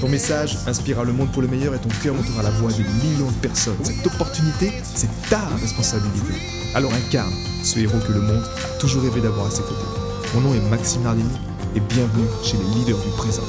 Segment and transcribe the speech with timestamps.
[0.00, 2.82] Ton message inspirera le monde pour le meilleur et ton cœur montera la voix de
[3.02, 3.78] millions de personnes.
[3.82, 6.34] Cette opportunité, c'est ta responsabilité.
[6.74, 9.86] Alors incarne ce héros que le monde a toujours rêvé d'avoir à ses côtés.
[10.34, 11.38] Mon nom est Maxime Nardini
[11.74, 13.44] et bienvenue chez les leaders du présent.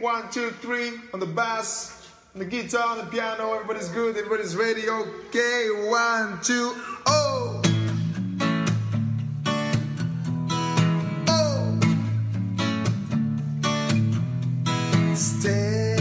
[0.00, 1.90] One, two, three on the bass,
[2.38, 3.54] the guitar, the piano.
[3.54, 4.16] Everybody's good.
[4.16, 4.88] Everybody's ready.
[4.88, 6.74] Okay, one, two.
[7.06, 7.25] Oh.
[15.16, 15.96] Stay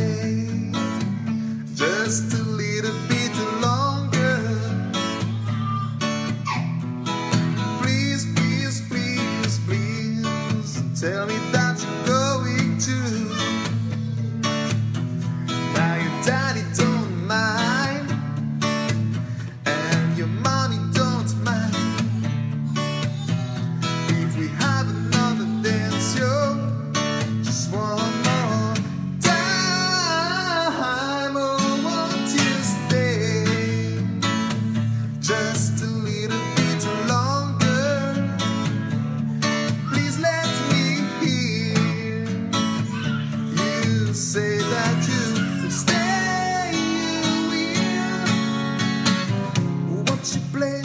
[1.73, 4.41] just a little bit longer.
[7.81, 11.54] Please, please, please, please tell me
[44.15, 46.71] say that you stay.
[46.73, 48.45] You will.
[50.53, 50.84] Place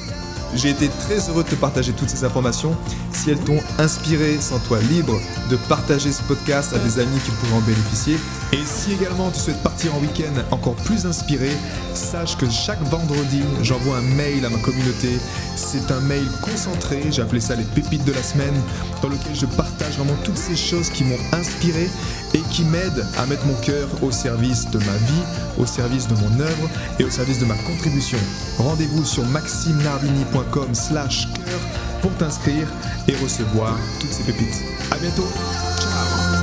[0.53, 2.75] J'ai été très heureux de te partager toutes ces informations.
[3.11, 5.17] Si elles t'ont inspiré, sens-toi libre
[5.49, 8.17] de partager ce podcast à des amis qui pourraient en bénéficier.
[8.51, 11.49] Et si également tu souhaites partir en week-end encore plus inspiré,
[11.93, 15.19] sache que chaque vendredi, j'envoie un mail à ma communauté.
[15.55, 18.55] C'est un mail concentré, j'ai appelé ça les pépites de la semaine,
[19.01, 21.89] dans lequel je partage vraiment toutes ces choses qui m'ont inspiré
[22.33, 25.23] et qui m'aident à mettre mon cœur au service de ma vie,
[25.57, 26.69] au service de mon œuvre
[26.99, 28.17] et au service de ma contribution.
[28.57, 30.40] Rendez-vous sur maximenardini.com
[30.73, 31.59] slash cœur
[32.01, 32.67] pour t'inscrire
[33.07, 34.63] et recevoir toutes ces pépites.
[34.91, 35.27] À bientôt.
[35.79, 36.40] Ciao.